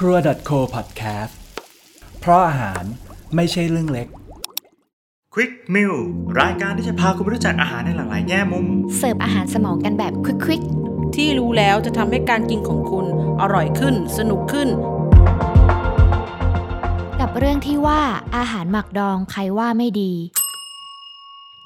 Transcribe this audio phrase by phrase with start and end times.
[0.00, 0.16] ครัว
[0.48, 1.32] .co podcast
[2.20, 2.82] เพราะอาหาร
[3.34, 4.08] ไม่ใช่เรื่องเล็ก
[5.34, 5.96] Quick Meal
[6.40, 10.12] รายการที่จะพาคุณไปรู้จักอาหารในหลากหลายแง่มุม เสิร์ฟอาหารสมองกันแบบ
[10.44, 10.62] ควิก
[11.16, 13.06] ที่รู้แล้วจะทำให้การกินของคุณ
[13.40, 14.68] อร่อยขึ้น สนุกขึ้น
[16.34, 18.00] ๆ กับเรื่องที่ว่า
[18.36, 20.12] อาหารหมักดองใครว่าไม่ดี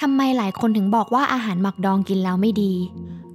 [0.02, 2.72] ทำไมหลายคนถึงบอกว่าอาหารหมักดองกินแล้วไม่ดี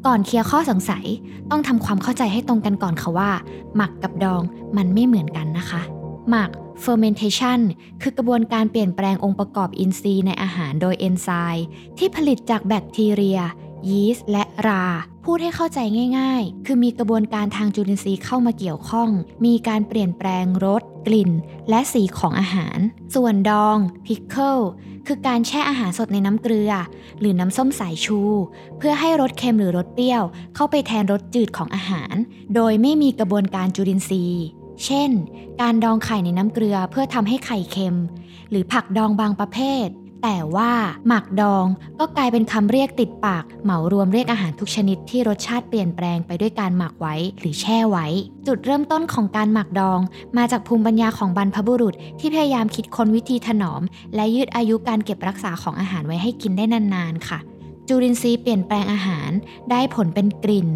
[0.05, 1.05] ก่อนเคลียร์ข้อสงสัย
[1.51, 3.31] ต้องทำความเข้าใจให้ตรงกันก่อนค่ะว่า
[3.75, 4.41] หมักกับดอง
[4.77, 5.81] มันไม่เหมือนกันนะคะ
[6.29, 6.49] หมัก
[6.83, 7.59] fermentation
[8.01, 11.65] คือกระบวนการเปลี่ยนแปลงองค์ประกอบอินทรีย์ในอาหารโดยเอนไซม์
[11.97, 13.39] ที่ผลิตจากแบคทีเรีย
[13.89, 14.85] ยีสต์และรา
[15.25, 15.79] พูดให้เข้าใจ
[16.17, 19.09] ง่าย ๆ คือมีกระบวนการทางจุลินทรีย์เข้ามาเกี่ยวข้อง
[19.45, 21.31] มีการเปลี่ยนแปลงรส กลิ่น
[21.69, 22.77] และสีของอาหาร
[23.15, 24.63] ส่วนดอง pickle
[25.07, 26.71] คือการแช่อาหารสดในน้ำเกลือ
[27.19, 28.19] หรือน้ำส้มสายชู
[28.77, 30.23] เพื่อให้รสเค็มหรือรสเปรี้ยว
[30.55, 32.15] เข้าไปแทนรสจืดของอาหาร
[32.55, 34.45] โดยไม่มีกระบวนการจุลินทรีย์
[34.85, 35.11] เช่น
[35.61, 37.97] การดองไข่ในน้ำเกลือเพื่อทำให้ไข่เค็ม
[38.49, 39.87] หรือผักดองบางประเภท
[40.27, 40.71] แต่ว่า
[41.07, 41.65] หมักดอง
[41.99, 48.07] ก็กลายเป็นคำเรียกติดปาก เหมารวมเรียกอาหารทุกชนิดที่รสชาติเปลี่ยนแปลงไปด้วยการหมักไว้หรือแช่ไว้
[48.47, 49.99] จุดเริ่มต้นของการหมักดอง
[50.37, 53.81] มาจากภูมิปัญญาของบรรพบุรุษ ที่พยายามคิดค้นวิธีถนอม
[54.15, 57.39] และยืดอายุการเก็บรักษาของอาหารไว้ให้กินได้นานๆค่ะ
[57.87, 59.29] จุลินทรีย์เปลี่ยนแปลงอาหาร
[59.71, 60.67] ได้ผลเป็นกลิ่น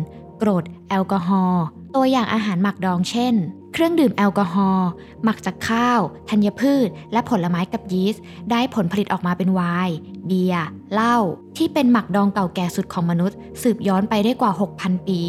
[0.42, 1.64] กรด แอลกอฮอล์
[1.96, 3.36] ตัวอย่างอาหารหมักดองเช่น
[3.74, 4.90] เครื่องดื่มแอลกอฮอล์
[5.24, 9.96] หมักจากข้าว ธัญพืช และผลไม้กับยีสต์ได้ผลผลิตออกมาเป็นไวน์
[10.26, 11.18] เบียร์เหล้า
[11.58, 15.22] ที่เป็นหมักดองเก่าแก่สุดของมนุษย์ สืบย้อนไปได้กว่า 6,000 ปี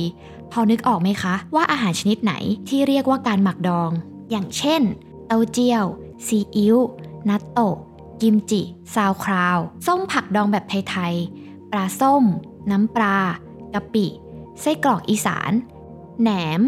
[0.53, 2.33] พอนึกออกไหมคะ ว่าอาหารชนิดไหน
[2.69, 3.91] ที่เรียกว่าการหมักดอง
[4.31, 4.83] อย่างเช่น
[5.27, 5.84] เต้าเจี้ยว
[6.27, 6.77] ซีอิ๊ว
[7.28, 7.77] นัตโตะ
[8.22, 8.62] กิมจิ
[8.95, 12.25] sauerkraut ส้มผักดองแบบไทยๆ ปลาส้ม
[12.70, 13.19] น้ำปลา
[13.75, 14.06] กะปิ
[14.62, 15.53] ไส้กรอกอีสาน
[16.20, 16.61] แหนม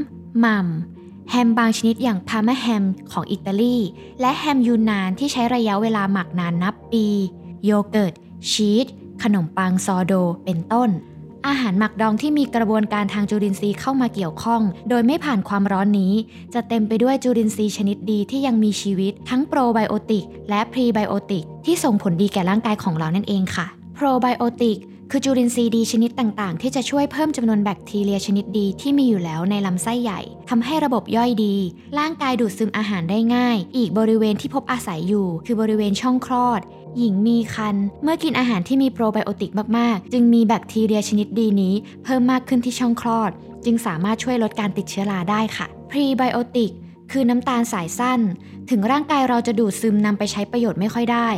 [0.44, 3.76] ม่ำแฮมบางชนิดอย่างพาร์มาแฮมของอิตาลี
[4.20, 7.06] และแฮมยูนนานที่ใช้ระยะเวลาหมักนานนับปี
[7.64, 8.14] โยเกิร์ต
[8.50, 8.86] ชีส
[9.22, 10.12] ขนมปังซอโด
[10.44, 10.90] เป็นต้น
[11.46, 16.12] อาหารหมักดองที่มีกระบวนการทางจุลินทรีย์เข้ามาเกี่ยวข้อง โดยไม่ผ่านความร้อนนี้
[16.54, 24.78] จะเต็มไปด้วยจุลินทรีย์ชนิดดีที่ยังมีชีวิต ทั้งโปรไบโอติกและพรีไบโอติกที่ส่งผลดีแก่ร่างกายของเรานั่นเองค่ะโปรไบโอติก
[25.14, 31.56] คือจุลินทรีย์ดีชนิดต่างๆ ที่จะช่วยเพิ่มจำนวนแบคทีเรียชนิดดีที่มีอยู่แล้วในลำไส้ใหญ่ทำให้ระบบย่อยดี
[31.98, 36.60] ร่างกายดูดซึมอาหารได้ง่าย อีกบริเวณที่พบอาศัยอยู่ คือบริเวณช่องคลอด
[36.98, 41.74] หญิงมีครรภ์เมื่อกินอาหารที่มีโปรไบโอติกมากๆ จึงมีแบคทีเรียชนิดดีนี้
[42.04, 43.30] เพิ่มมากขึ้นที่ช่องคลอด
[43.64, 46.72] จึงสามารถช่วยลดการติดเชื้อราได้ค่ะพรีไบโอติก
[47.12, 48.20] คือน้ำตาลสายสั้น
[48.70, 51.28] ถึงร่างกายเราจะดูดซึมนำไปใช้ประโยชน์ไม่ค่อยได้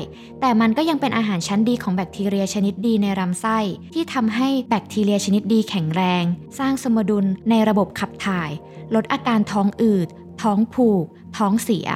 [0.40, 3.58] แต่มันก็ยังเป็นอาหารชั้นดีของแบคทีเรียชนิดดีในลำไส้
[3.94, 6.24] ที่ทำให้แบคทีเรียชนิดดีแข็งแรง
[6.58, 8.50] สร้างสมดุลในระบบขับถ่าย
[8.94, 10.08] ลดอาการท้องอืด
[10.42, 11.04] ท้องผูก
[11.38, 11.86] ท้องเสีย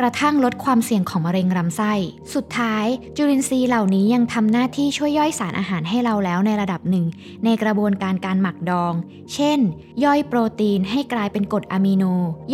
[0.00, 1.92] กระทั่งลดความเสี่ยงของมะเร็งลำไส้
[2.34, 2.86] สุดท้าย
[3.16, 7.06] จุลินทรีย์เหล่านี้ยังทำหน้าที่ช่วยย่อยสารอาหารให้เราแล้วในระดับหนึ่ง
[7.44, 8.92] ในกระบวนการการหมักดอง
[9.34, 9.58] เช่น
[10.04, 12.04] ย่อยโปรตีนให้กลายเป็นกรดอะมิโน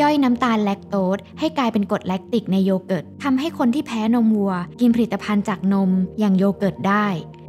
[0.00, 7.06] ย่อยน้ำตาลแลคโตสให้กลายเป็นกรดแลคติกในโยเกิร์ตทำให้คนที่แพ้นมวัว กินผลิตภัณฑ์จากนมอย่างโยเกิร์ตได้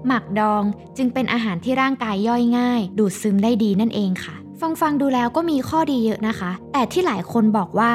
[0.08, 0.64] หมักดอง
[0.98, 7.92] จึงเป็นอาหารที่ร่างกายย่อยง่าย ดูดซึมได้ดีนั่นเองค่ะ ฟังฟังดูแล้วก็มีข้อดีเยอะนะคะ แต่ที่หลายคนบอกว่า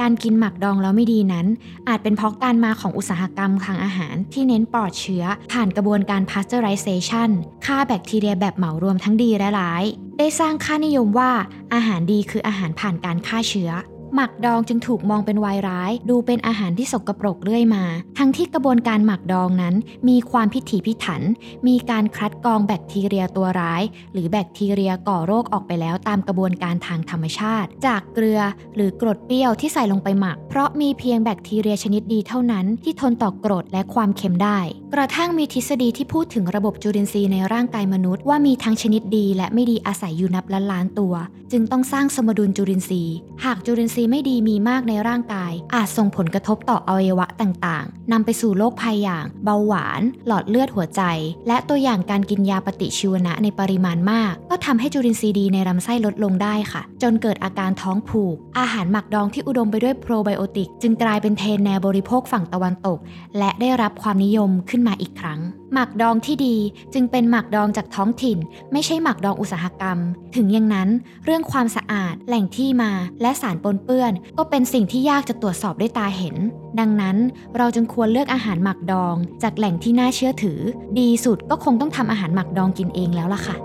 [0.00, 1.46] การกินหมักดองแล้วไม่ดีนั้น
[1.88, 7.30] อาจเป็นเพราะการมาของอุตสาหกรรมทางอาหาร ที่เน้นปลอดเชื้อ ผ่านกระบวนการ pasteurization
[7.66, 9.84] ฆ่าแบคทีเรียแบบเหมารวมทั้งดีและร้าย
[10.18, 11.30] ได้สร้างค่านิยมว่า
[11.74, 13.70] อาหารดีคืออาหารผ่านการฆ่าเชื้อ
[14.14, 17.84] หมักดองจึงถูกมองเป็นวายร้าย ดูเป็นอาหารที่สกปรกเรื่อยมา
[18.18, 19.74] ทั้งที่กระบวนการหมักดองนั้น
[20.08, 21.22] มีความพิถีพิถัน
[21.66, 28.40] มีการคัดกรองแบคทีเรียตัวร้าย หรือแบคทีเรียก่อโรคออกไปแล้วตามกระบวนการทางธรรมชาติ จากเกลือ
[28.76, 34.58] หรือกรดเปรี้ยวที่ใส่ลงไปหมัก เพราะมีเพียงแบคทีเรียชนิดดีเท่านั้น ที่ทนต่อกรดและความเค็มได้
[34.94, 41.14] กระทั่งมีทฤษฎีที่พูดถึงระบบจุลินทรีย์ในร่างกายมนุษย์ว่ามีทั้งชนิดดีและไม่ดีอาศัยอยู่นับล้านล้านตัว
[41.52, 51.02] จึงต้องสร้างสมดุลจุลินทรีย์ หากจุลินทรีย์ไม่ดีมีมากในร่างกาย อาจส่งผลกระทบต่ออวัยวะต่างๆ นำไปสู่โรคภัยอย่าง เบาหวาน หลอดเลือดหัวใจ
[51.48, 62.98] และตัวอย่างการกินยาปฏิชีวนะในปริมาณมาก ก็ทำให้จุลินทรีย์ดีในลำไส้ลดลงได้ค่ะ จนเกิดอาการท้องผูก อาหารหมักดองที่อุดมไปด้วยโปรไบโอติก จึงกลายเป็นเทรนแนวบริโภคฝั่งตะวันตก
[63.38, 65.40] และได้รับความนิยมขึ้นมาอีกครั้ง
[65.74, 66.56] หมักดองที่ดี
[66.94, 68.38] จึงเป็นหมักดองจากท้องถิ่น
[68.72, 69.98] ไม่ใช่หมักดองอุตสาหกรรม
[70.36, 70.88] ถึงอย่างนั้น
[71.24, 72.92] เรื่องความสะอาด แหล่งที่มา
[73.22, 76.36] และสารปนเปื้อน ก็เป็นสิ่งที่ยากจะตรวจสอบด้วยตาเห็น
[76.80, 77.16] ดังนั้น
[77.56, 80.60] เราจึงควรเลือกอาหารหมักดอง จากแหล่งที่น่าเชื่อถือ
[80.98, 83.56] ดีสุดก็คงต้องทำอาหารหมักดองกินเองแล้วล่ะค่ะ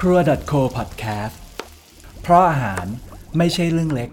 [0.00, 0.18] ครัว
[0.50, 1.36] .co podcast
[2.22, 2.86] เพราะอาหาร
[3.36, 4.10] ไม่ใช่เรื่องเล็ก